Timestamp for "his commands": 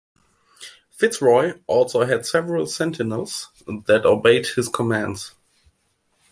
4.47-5.35